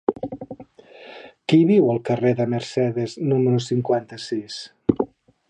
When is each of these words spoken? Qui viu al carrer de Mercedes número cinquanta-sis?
Qui 1.53 1.59
viu 1.73 1.91
al 1.95 2.01
carrer 2.09 2.33
de 2.41 2.49
Mercedes 2.55 3.17
número 3.35 3.63
cinquanta-sis? 3.67 4.59